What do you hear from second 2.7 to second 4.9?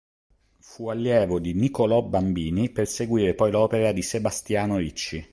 per seguire poi l'opera di Sebastiano